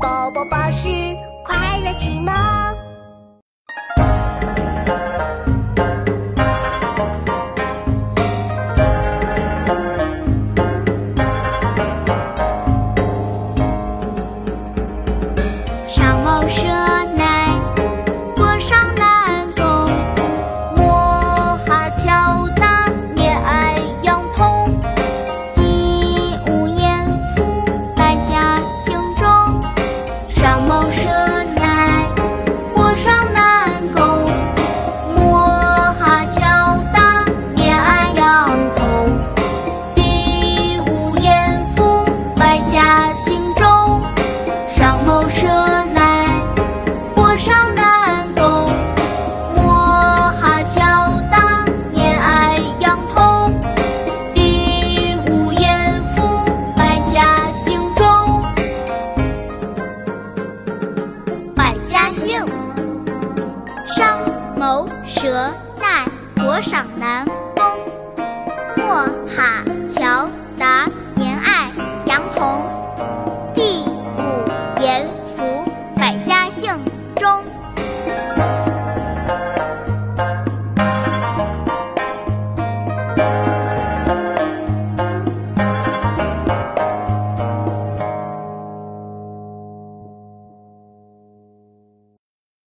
[0.00, 0.88] 宝宝宝是
[1.42, 2.47] 快乐起吗
[62.10, 62.68] 姓。
[63.98, 64.20] 商
[64.56, 66.04] 谋蛇在
[66.40, 67.24] 国赏南
[67.56, 67.64] 宫
[68.76, 68.94] 莫
[69.26, 71.70] 哈乔达年爱
[72.06, 72.62] 杨童
[73.54, 75.64] 第五严福
[75.96, 76.70] 百家姓
[77.16, 77.42] 中